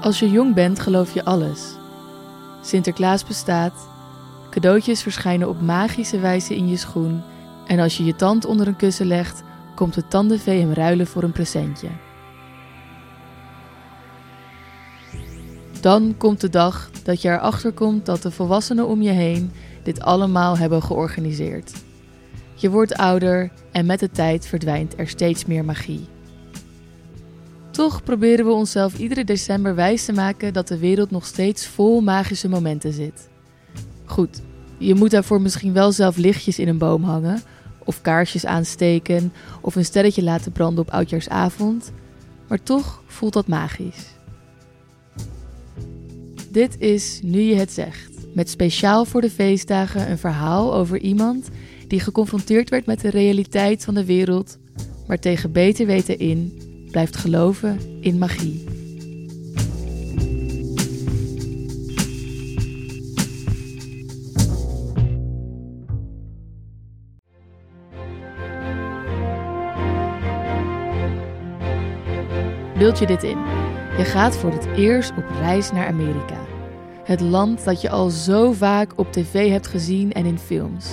[0.00, 1.74] Als je jong bent, geloof je alles.
[2.62, 3.88] Sinterklaas bestaat,
[4.50, 7.22] cadeautjes verschijnen op magische wijze in je schoen
[7.66, 9.42] en als je je tand onder een kussen legt,
[9.74, 11.88] komt het tandenvee hem ruilen voor een presentje.
[15.80, 20.00] Dan komt de dag dat je erachter komt dat de volwassenen om je heen dit
[20.00, 21.85] allemaal hebben georganiseerd.
[22.58, 26.06] Je wordt ouder en met de tijd verdwijnt er steeds meer magie.
[27.70, 32.00] Toch proberen we onszelf iedere december wijs te maken dat de wereld nog steeds vol
[32.00, 33.28] magische momenten zit.
[34.04, 34.42] Goed,
[34.78, 37.42] je moet daarvoor misschien wel zelf lichtjes in een boom hangen,
[37.84, 41.92] of kaarsjes aansteken, of een sterretje laten branden op oudjaarsavond,
[42.48, 44.14] maar toch voelt dat magisch.
[46.50, 51.48] Dit is Nu je het zegt, met speciaal voor de feestdagen een verhaal over iemand
[51.86, 54.58] die geconfronteerd werd met de realiteit van de wereld,
[55.06, 56.58] maar tegen beter weten in
[56.90, 58.64] blijft geloven in magie.
[72.78, 73.38] Beeld je dit in?
[73.98, 76.45] Je gaat voor het eerst op reis naar Amerika.
[77.06, 80.90] Het land dat je al zo vaak op tv hebt gezien en in films.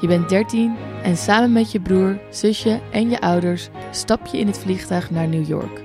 [0.00, 4.46] Je bent 13 en samen met je broer, zusje en je ouders stap je in
[4.46, 5.82] het vliegtuig naar New York.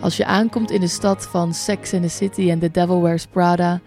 [0.00, 3.26] Als je aankomt in de stad van Sex and the City en The Devil Wears
[3.26, 3.80] Prada,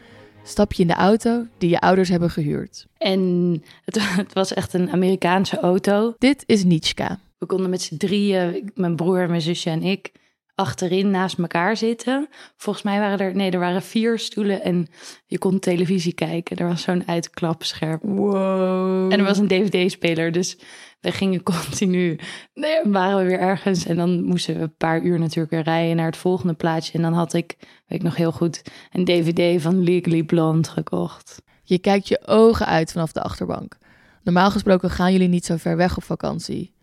[0.44, 2.88] stap je in de auto die je ouders hebben gehuurd.
[2.98, 6.14] En het, het was echt een Amerikaanse auto.
[6.18, 7.20] Dit is Nitschka.
[7.38, 10.12] We konden met z'n drieën, mijn broer, mijn zusje en ik,
[10.56, 12.28] achterin naast elkaar zitten.
[12.58, 14.88] Volgens mij waren er, nee, er waren vier stoelen en
[15.26, 16.58] je kon televisie kijken.
[16.58, 18.00] Er was zo'n uitklapscherm.
[18.02, 19.12] Wow.
[19.12, 20.58] En er was een dvd-speler, dus
[21.00, 22.20] we gingen continu,
[22.54, 23.86] nee, waren we weer ergens.
[23.86, 26.94] En dan moesten we een paar uur natuurlijk weer rijden naar het volgende plaatsje.
[26.94, 31.42] En dan had ik, weet ik nog heel goed, een dvd van Legally Blonde gekocht.
[31.64, 33.78] Je kijkt je ogen uit vanaf de achterbank.
[34.24, 36.74] Normaal gesproken gaan jullie niet zo ver weg op vakantie.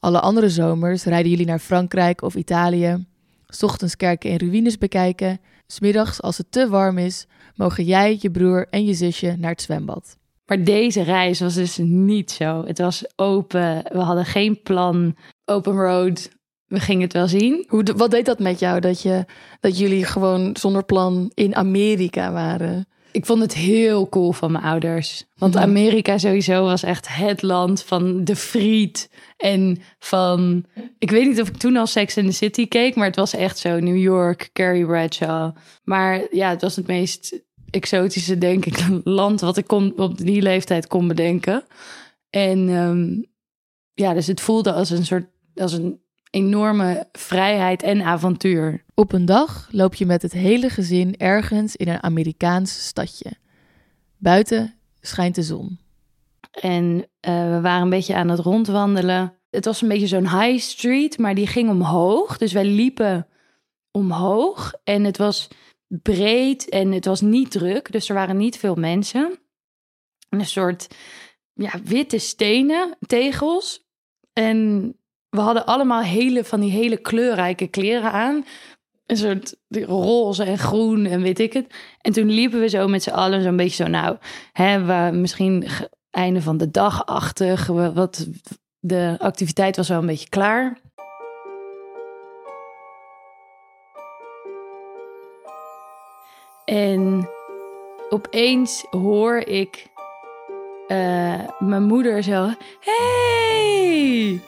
[0.00, 3.06] Alle andere zomers rijden jullie naar Frankrijk of Italië.
[3.54, 5.40] 's ochtends kerken en ruïnes bekijken.
[5.66, 9.62] Smiddags, als het te warm is, mogen jij, je broer en je zusje naar het
[9.62, 10.16] zwembad.
[10.46, 12.64] Maar deze reis was dus niet zo.
[12.66, 16.30] Het was open, we hadden geen plan, open road.
[16.66, 17.64] We gingen het wel zien.
[17.68, 19.24] Hoe, wat deed dat met jou, dat, je,
[19.60, 22.86] dat jullie gewoon zonder plan in Amerika waren?
[23.14, 25.24] Ik vond het heel cool van mijn ouders.
[25.36, 25.56] Want.
[25.56, 29.10] Amerika sowieso was echt het land van de friet.
[29.36, 30.64] En van...
[30.98, 32.94] Ik weet niet of ik toen al Sex in the City keek...
[32.94, 35.56] maar het was echt zo New York, Carrie Bradshaw.
[35.84, 39.40] Maar ja, het was het meest exotische, denk ik, land...
[39.40, 41.64] wat ik kon, op die leeftijd kon bedenken.
[42.30, 43.22] En ehm,
[43.92, 45.26] ja, dus het voelde als een soort...
[45.54, 46.00] als een
[46.34, 48.84] enorme vrijheid en avontuur.
[48.94, 53.32] Op een dag loop je met het hele gezin ergens in een Amerikaans stadje.
[54.16, 55.78] Buiten schijnt de zon.
[56.50, 59.38] En eh, we waren een beetje aan het rondwandelen.
[59.50, 62.38] Het was een beetje zo'n high street, maar die ging omhoog.
[62.38, 63.26] Dus wij liepen
[63.90, 65.48] omhoog en het was
[65.86, 67.92] breed en het was niet druk.
[67.92, 69.38] Dus er waren niet veel mensen.
[70.28, 70.94] En Een soort
[71.52, 73.86] ja, witte stenen, tegels.
[74.32, 74.92] En
[75.34, 78.44] we hadden allemaal hele van die hele kleurrijke kleren aan.
[79.06, 81.74] Een soort roze en groen en weet ik het.
[82.00, 84.16] En toen liepen we zo met z'n allen zo'n beetje zo, nou,
[84.52, 85.66] hè, we misschien
[86.10, 87.66] einde van de dag-achtig.
[87.66, 88.26] we- Wat,
[88.78, 90.78] de activiteit was wel een beetje klaar.
[96.64, 97.28] En
[98.08, 99.86] opeens hoor ik
[100.88, 102.48] eh, mijn moeder zo,
[102.80, 104.40] hey!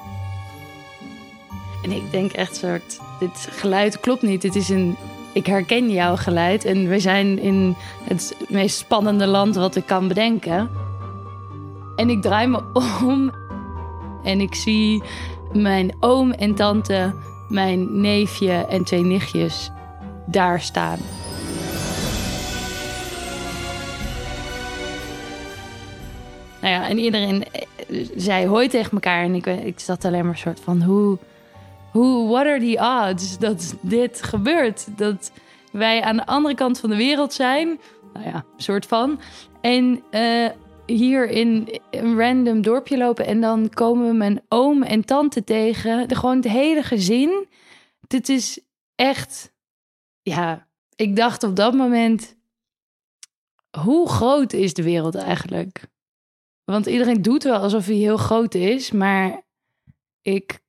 [1.86, 4.42] En ik denk echt soort, dit geluid klopt niet.
[4.42, 4.96] Het is een,
[5.32, 10.08] ik herken jouw geluid en we zijn in het meest spannende land wat ik kan
[10.08, 10.70] bedenken.
[11.96, 12.62] En ik draai me
[13.04, 13.32] om
[14.24, 15.02] en ik zie
[15.52, 17.14] mijn oom en tante,
[17.48, 19.70] mijn neefje en twee nichtjes
[20.26, 20.98] daar staan.
[26.60, 29.22] Nou ja, en iedereen eh, zei hoi tegen elkaar.
[29.22, 31.18] En ik, ik zat alleen maar soort van, hoe,
[31.96, 34.98] hoe, what are the odds dat dit gebeurt?
[34.98, 35.32] Dat
[35.72, 37.80] wij aan de andere kant van de wereld zijn.
[38.12, 39.20] Nou ja, soort van.
[39.60, 40.50] En eh,
[40.86, 43.26] hier in een random dorpje lopen.
[43.26, 46.08] En dan komen we mijn oom en tante tegen.
[46.08, 47.46] De, gewoon het hele gezin.
[48.06, 48.60] Dit is
[48.94, 49.52] echt,
[50.22, 52.36] ja, ik dacht op dat moment,
[53.80, 55.88] hoe groot is de wereld eigenlijk?
[56.64, 59.42] Want iedereen doet wel alsof hij heel groot is, maar
[60.22, 60.64] ik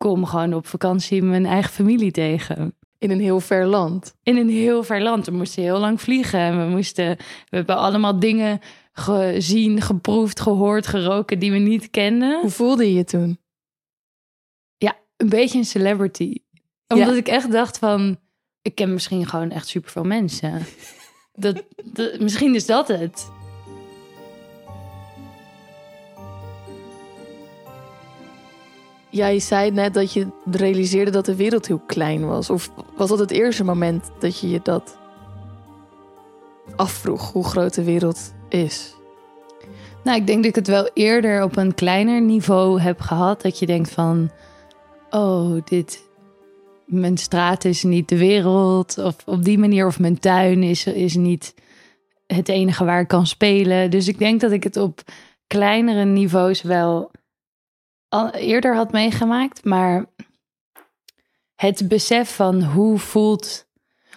[0.00, 2.74] kom gewoon op vakantie mijn eigen familie tegen.
[2.98, 4.14] In een heel ver land.
[4.22, 5.26] In een heel ver land.
[5.26, 6.40] We moesten heel lang vliegen.
[6.40, 7.16] En we, moesten,
[7.48, 8.60] we hebben allemaal dingen
[8.92, 12.40] gezien, geproefd, gehoord, geroken die we niet kenden.
[12.40, 13.38] Hoe voelde je je toen?
[14.76, 16.34] Ja, een beetje een celebrity.
[16.86, 18.18] Omdat ik echt dacht van,
[18.62, 20.66] ik ken misschien gewoon echt superveel mensen.
[21.32, 23.30] dat, dat, misschien is dat het.
[29.10, 32.50] Jij zei net dat je realiseerde dat de wereld heel klein was.
[32.50, 34.98] Of was dat het eerste moment dat je je dat
[36.76, 38.94] afvroeg, hoe groot de wereld is?
[40.04, 43.42] Nou, ik denk dat ik het wel eerder op een kleiner niveau heb gehad.
[43.42, 44.30] Dat je denkt van,
[45.10, 46.08] oh, dit,
[46.84, 48.98] mijn straat is niet de wereld.
[48.98, 51.54] Of op die manier, of mijn tuin is, is niet
[52.26, 53.90] het enige waar ik kan spelen.
[53.90, 55.02] Dus ik denk dat ik het op
[55.46, 57.10] kleinere niveaus wel
[58.10, 59.64] al eerder had meegemaakt.
[59.64, 60.06] Maar
[61.54, 63.66] het besef van hoe voelt,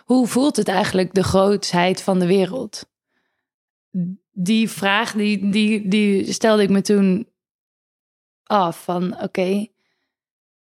[0.06, 2.90] hoe voelt het eigenlijk de grootsheid van de wereld?
[4.31, 7.28] Die vraag die, die, die stelde ik me toen
[8.44, 9.68] af van oké,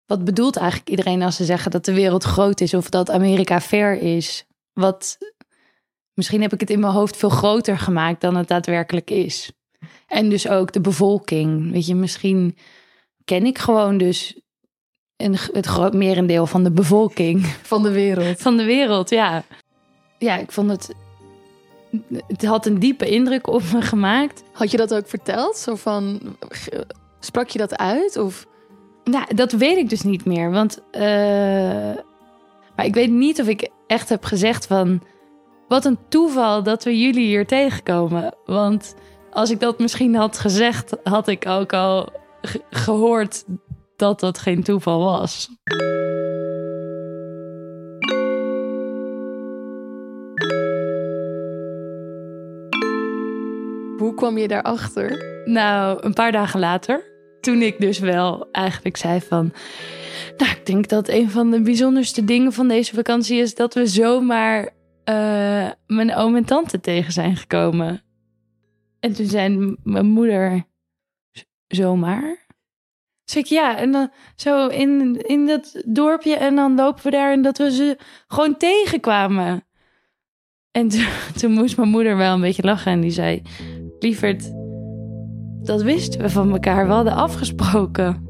[0.07, 3.61] wat bedoelt eigenlijk iedereen als ze zeggen dat de wereld groot is of dat Amerika
[3.61, 4.47] ver is?
[4.73, 5.19] Wat,
[6.13, 9.53] misschien heb ik het in mijn hoofd veel groter gemaakt dan het daadwerkelijk is.
[10.07, 11.73] En dus ook de bevolking.
[11.73, 12.57] Weet je, misschien
[13.29, 14.41] ken ik gewoon dus
[15.17, 17.47] een, het groot merendeel van de bevolking.
[17.73, 18.41] Van de wereld.
[18.41, 19.45] Van de wereld, ja.
[20.19, 20.95] Ja, ik vond het.
[22.27, 24.43] Het had een diepe indruk op me gemaakt.
[24.53, 25.57] Had je dat ook verteld?
[25.57, 26.21] Zo van.
[27.21, 28.17] Sprak je dat uit?
[28.17, 28.47] Of
[29.05, 30.51] nou, dat weet ik dus niet meer.
[30.51, 30.83] Want.
[30.93, 31.03] Uh,
[32.77, 35.03] maar ik weet niet of ik echt heb gezegd van.
[35.69, 38.35] Wat een toeval dat we jullie hier tegenkomen.
[38.45, 38.95] Want
[39.31, 42.13] als ik dat misschien had gezegd, had ik ook al
[42.71, 43.45] gehoord
[43.97, 45.49] dat dat geen toeval was.
[53.99, 55.25] Hoe kwam je daarachter?
[55.45, 59.53] Nou, een paar dagen later toen ik dus wel eigenlijk zei van...
[60.37, 63.55] Nou, ik denk dat een van de bijzonderste dingen van deze vakantie is...
[63.55, 68.03] dat we zomaar uh, mijn oom en tante tegen zijn gekomen.
[69.01, 70.67] En toen zei mijn moeder...
[71.69, 72.47] Zomaar?
[73.25, 77.33] Dus ik, ja, en dan zo in, in dat dorpje en dan lopen we daar
[77.33, 77.99] en dat we ze
[78.29, 79.65] gewoon tegenkwamen.
[80.71, 81.07] En toen,
[81.37, 83.43] toen moest mijn moeder wel een beetje lachen en die zei...
[83.99, 84.53] Lieverd,
[85.63, 86.87] dat wisten we van elkaar.
[86.87, 88.27] We hadden afgesproken.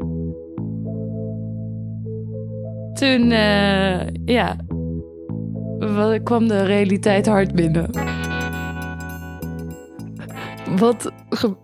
[2.93, 4.57] Toen, uh, ja,
[6.23, 7.91] kwam de realiteit hard binnen.
[10.77, 11.13] Wat,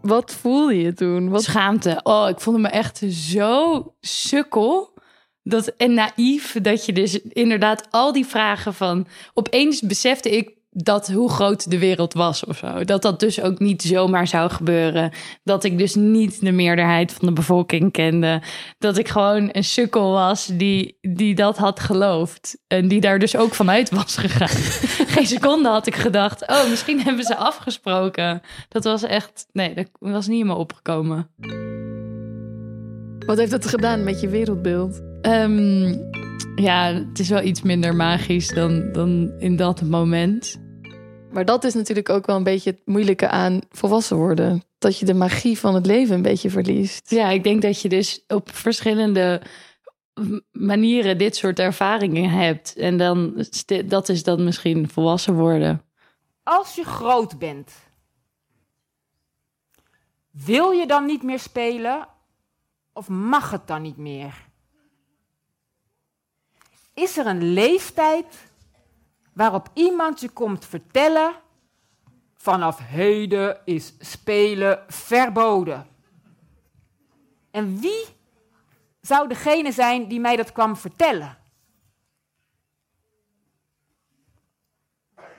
[0.02, 1.28] wat voelde je toen?
[1.28, 1.42] Wat...
[1.42, 2.00] Schaamte.
[2.02, 4.92] Oh, ik vond me echt zo sukkel.
[5.42, 9.06] Dat, en naïef dat je dus inderdaad al die vragen van...
[9.34, 12.84] Opeens besefte ik dat hoe groot de wereld was of zo.
[12.84, 15.12] Dat dat dus ook niet zomaar zou gebeuren.
[15.44, 18.42] Dat ik dus niet de meerderheid van de bevolking kende.
[18.78, 22.58] Dat ik gewoon een sukkel was die, die dat had geloofd.
[22.66, 24.48] En die daar dus ook vanuit was gegaan.
[25.14, 28.40] Geen seconde had ik gedacht, oh, misschien hebben ze afgesproken.
[28.68, 31.28] Dat was echt, nee, dat was niet in me opgekomen.
[33.26, 35.02] Wat heeft dat gedaan met je wereldbeeld?
[35.22, 36.10] Um,
[36.54, 40.62] ja, het is wel iets minder magisch dan, dan in dat moment.
[41.34, 44.62] Maar dat is natuurlijk ook wel een beetje het moeilijke aan volwassen worden.
[44.78, 47.10] Dat je de magie van het leven een beetje verliest.
[47.10, 49.42] Ja, ik denk dat je dus op verschillende
[50.52, 52.76] manieren dit soort ervaringen hebt.
[52.76, 53.44] En dan,
[53.84, 55.82] dat is dan misschien volwassen worden.
[56.42, 57.72] Als je groot bent,
[60.30, 62.08] wil je dan niet meer spelen?
[62.92, 64.46] Of mag het dan niet meer?
[66.94, 68.52] Is er een leeftijd
[69.34, 71.34] waarop iemand je komt vertellen:
[72.36, 75.86] vanaf heden is spelen verboden.
[77.50, 78.06] En wie
[79.00, 81.38] zou degene zijn die mij dat kwam vertellen?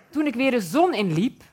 [0.10, 1.44] Toen ik weer de zon inliep,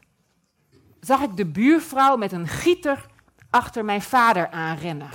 [1.00, 3.06] zag ik de buurvrouw met een gieter
[3.50, 5.10] achter mijn vader aanrennen.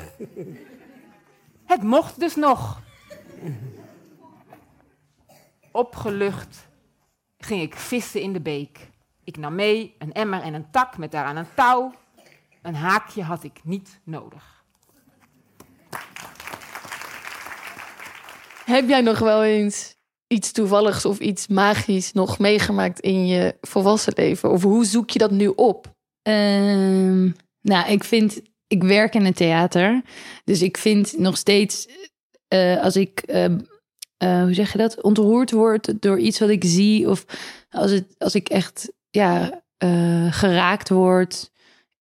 [1.65, 2.81] Het mocht dus nog.
[5.72, 6.66] Opgelucht
[7.38, 8.89] ging ik vissen in de beek.
[9.24, 11.94] Ik nam mee een emmer en een tak met daaraan een touw.
[12.62, 14.63] Een haakje had ik niet nodig.
[18.65, 19.96] Heb jij nog wel eens
[20.27, 24.51] iets toevalligs of iets magisch nog meegemaakt in je volwassen leven?
[24.51, 25.96] Of hoe zoek je dat nu op?
[26.22, 30.01] Um, nou, ik vind ik werk in het theater.
[30.44, 31.88] Dus ik vind nog steeds,
[32.48, 33.56] eh, als ik, eh,
[34.17, 37.09] eh, hoe zeg je dat, ontroerd word door iets wat ik zie.
[37.09, 37.25] Of
[37.69, 41.51] als, het, als ik echt ja, eh, geraakt word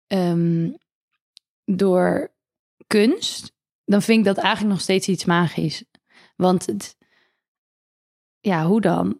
[0.07, 0.69] ehm,
[1.65, 2.31] door
[2.87, 3.51] kunst.
[3.85, 5.83] Dan vind ik dat eigenlijk nog steeds iets magisch.
[6.35, 6.95] Want het,
[8.39, 9.19] ja, hoe dan?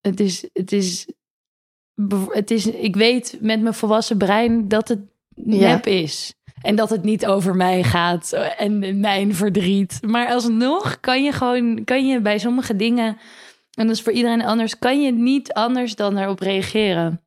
[0.00, 1.06] Het is, het is,
[2.28, 5.00] het is, ik weet met mijn volwassen brein dat het
[5.34, 5.68] Ja.
[5.72, 6.34] nep is.
[6.62, 9.98] En dat het niet over mij gaat en mijn verdriet.
[10.06, 13.18] Maar alsnog kan je gewoon, kan je bij sommige dingen,
[13.74, 17.20] en dat is voor iedereen anders, kan je niet anders dan daarop reageren.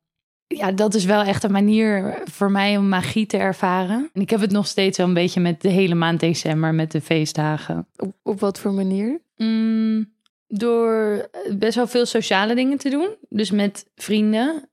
[0.46, 4.10] Ja, dat is wel echt een manier voor mij om magie te ervaren.
[4.12, 6.92] En ik heb het nog steeds wel een beetje met de hele maand december, met
[6.92, 7.86] de feestdagen.
[7.96, 9.20] Op, op wat voor manier?
[9.36, 10.12] Mm,
[10.46, 13.08] door best wel veel sociale dingen te doen.
[13.28, 14.68] Dus met vrienden.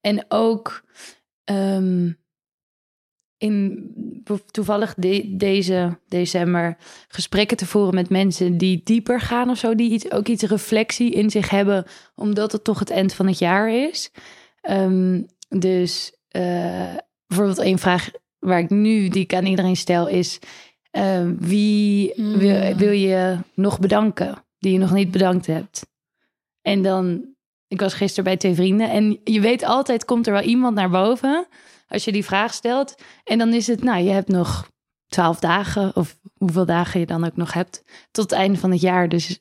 [0.00, 0.84] En ook
[1.44, 2.10] ehm,
[3.40, 3.88] in
[4.50, 6.76] toevallig de- deze december
[7.08, 9.74] gesprekken te voeren met mensen die dieper gaan of zo.
[9.74, 13.38] Die iets, ook iets reflectie in zich hebben, omdat het toch het eind van het
[13.38, 14.10] jaar is.
[14.60, 16.94] Ehm, dus eh,
[17.26, 20.38] bijvoorbeeld een vraag waar ik nu, die ik aan iedereen stel, is...
[20.90, 22.38] eh, wie Hmm.
[22.38, 25.86] wil, wil je nog bedanken, die je nog niet bedankt hebt?
[26.62, 27.24] En dan,
[27.68, 30.90] ik was gisteren bij twee vrienden en je weet altijd, komt er wel iemand naar
[30.90, 31.46] boven
[31.90, 32.94] als je die vraag stelt.
[33.24, 34.70] En dan is het, nou, je hebt nog
[35.06, 38.80] twaalf dagen of hoeveel dagen je dan ook nog hebt tot het einde van het
[38.80, 39.08] jaar.
[39.08, 39.38] Dus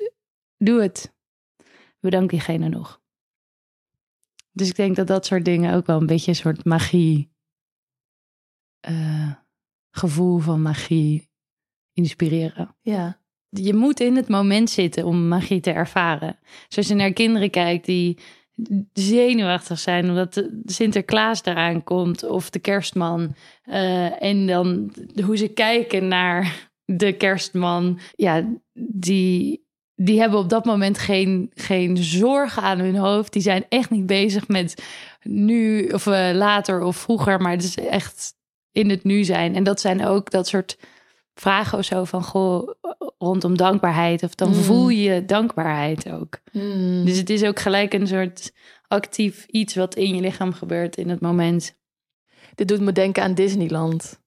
[0.57, 1.13] doe het.
[1.99, 3.01] Bedank diegene nog.
[4.51, 7.31] Dus ik denk dat dat soort dingen ook wel een beetje een soort magie,
[8.79, 9.33] eh,
[9.91, 11.29] gevoel van magie
[11.93, 12.75] inspireren.
[12.81, 13.21] Ja.
[13.49, 16.39] Je moet in het moment zitten om magie te ervaren.
[16.67, 18.19] Zoals je naar kinderen kijkt die
[18.93, 23.35] zenuwachtig zijn omdat Sinterklaas eraan komt of de kerstman.
[23.63, 24.93] Eh, en dan
[25.25, 27.99] hoe ze kijken naar de kerstman.
[28.15, 33.33] Ja, die, die hebben op dat moment geen, geen zorgen aan hun hoofd.
[33.33, 34.83] Die zijn echt niet bezig met
[35.21, 38.33] nu of eh, later of vroeger, maar het is echt
[38.71, 39.55] in het nu zijn.
[39.55, 40.77] En dat zijn ook dat soort
[41.41, 42.69] vragen of zo van goh,
[43.17, 44.23] rondom dankbaarheid.
[44.23, 44.53] Of dan Mm.
[44.55, 46.39] voel je dankbaarheid ook.
[46.51, 47.05] Hmm.
[47.05, 48.51] Dus het is ook gelijk een soort
[48.87, 51.77] actief iets wat in je lichaam gebeurt in het moment.
[52.55, 54.19] Dit doet me denken aan Disneyland.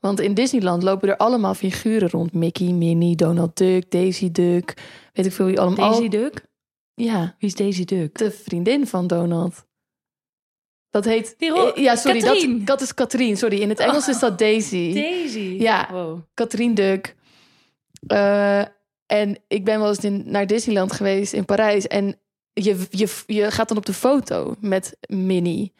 [0.00, 2.32] Want in Disneyland lopen er allemaal figuren rond.
[2.32, 4.74] Mickey, Minnie, Donald Duck, Daisy Duck.
[5.12, 5.90] Weet ik veel wie allemaal.
[5.90, 6.46] Daisy Duck?
[6.94, 8.18] Ja, Wie is Daisy Duck?
[8.18, 9.64] de vriendin van Donald.
[10.94, 11.34] Dat heet...
[11.38, 12.20] Ro- Eh, ja, sorry.
[12.20, 12.58] Katrien.
[12.58, 13.36] Dat, dat is Katrien.
[13.36, 14.92] Sorry, in het Engels is dat Daisy.
[14.94, 15.56] Daisy?
[15.58, 15.88] Ja.
[15.92, 16.18] Wow.
[16.34, 17.14] Katrien Duck.
[18.06, 18.60] Eh,
[19.06, 21.86] en ik ben wel eens in, naar Disneyland geweest in Parijs.
[21.86, 22.16] En
[22.52, 25.72] je, je, je gaat dan op de foto met Minnie.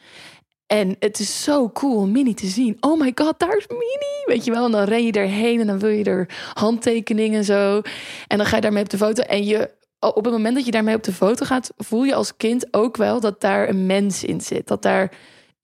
[0.66, 2.76] En het is zo cool om Minnie te zien.
[2.80, 4.22] Oh my god, daar is Minnie.
[4.24, 7.44] Weet je wel, en dan ren je erheen en dan wil je er handtekeningen en
[7.44, 7.80] zo.
[8.26, 9.22] En dan ga je daarmee op de foto.
[9.22, 9.70] En je,
[10.12, 12.96] op het moment dat je daarmee op de foto gaat, voel je als kind ook
[12.96, 14.68] wel dat daar een mens in zit.
[14.68, 15.12] Dat daar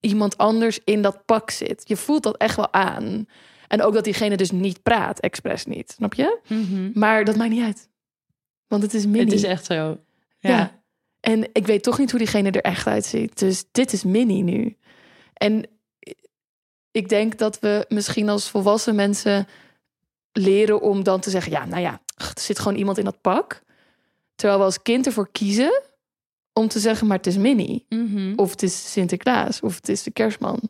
[0.00, 1.82] iemand anders in dat pak zit.
[1.88, 3.26] Je voelt dat echt wel aan.
[3.68, 5.90] En ook dat diegene dus niet praat, expres niet.
[5.90, 6.38] Snap je?
[6.49, 6.90] Mhm.
[6.94, 7.88] Maar dat maakt niet uit.
[8.66, 9.25] Want het is Minnie.
[9.25, 9.99] Het is echt zo.
[10.38, 10.50] Ja.
[10.50, 10.82] Ja.
[11.20, 13.38] En ik weet toch niet hoe diegene er echt uitziet.
[13.38, 14.76] Dus dit is Minnie nu.
[15.35, 15.66] En
[16.90, 19.47] ik denk dat we misschien als volwassen mensen
[20.32, 23.62] leren om dan te zeggen: ja, nou ja, er zit gewoon iemand in dat pak.
[24.40, 25.82] Terwijl we als kind ervoor kiezen
[26.52, 27.87] om te zeggen: maar het is Minnie.
[27.88, 28.32] Mhm.
[28.37, 29.61] Of het is Sinterklaas.
[29.61, 30.61] Of het is de kerstman.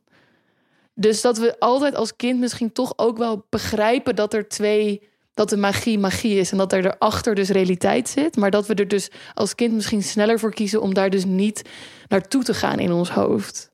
[0.94, 5.08] Dus dat we altijd als kind misschien toch ook wel begrijpen dat er twee.
[5.34, 8.36] Dat de magie magie is en dat er erachter dus realiteit zit.
[8.36, 11.68] Maar dat we er dus als kind misschien sneller voor kiezen om daar dus niet
[12.08, 13.70] naartoe te gaan in ons hoofd.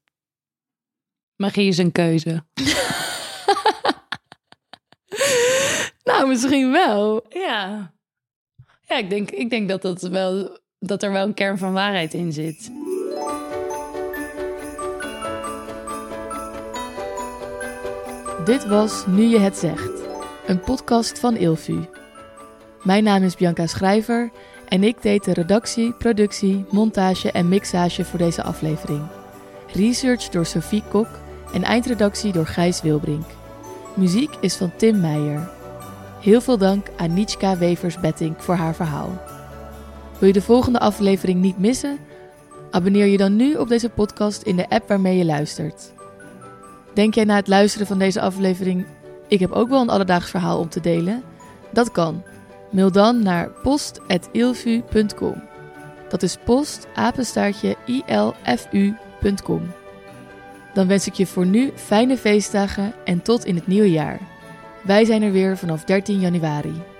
[1.36, 2.44] Magie is een keuze.
[6.06, 7.26] Nou, misschien wel.
[7.28, 7.94] Ja.
[8.88, 12.14] Ja, ik denk, ik denk dat, dat, wel, dat er wel een kern van waarheid
[12.14, 12.70] in zit.
[18.44, 19.90] Dit was Nu je het zegt,
[20.46, 21.84] een podcast van Ilvu.
[22.82, 24.30] Mijn naam is Bianca Schrijver
[24.68, 29.06] en ik deed de redactie, productie, montage en mixage voor deze aflevering.
[29.72, 31.08] Research door Sophie Kok
[31.52, 33.26] en eindredactie door Gijs Wilbrink.
[33.94, 35.55] Muziek is van Tim Meijer.
[36.20, 39.22] Heel veel dank aan Nitschka Wevers-Bettink voor haar verhaal.
[40.18, 41.98] Wil je de volgende aflevering niet missen?
[42.70, 45.92] Abonneer je dan nu op deze podcast in de app waarmee je luistert.
[46.94, 48.86] Denk jij na het luisteren van deze aflevering:
[49.28, 51.22] ik heb ook wel een alledaags verhaal om te delen?
[51.72, 52.22] Dat kan.
[52.70, 55.42] Mail dan naar post.ilfu.com.
[56.08, 59.62] Dat is post apenstaartje ilfu.com.
[60.74, 64.20] Dan wens ik je voor nu fijne feestdagen en tot in het nieuwe jaar.
[64.86, 66.95] Wij zijn er weer vanaf 13 januari.